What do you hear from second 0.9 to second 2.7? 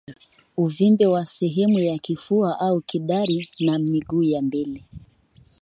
wa sehemu ya kifua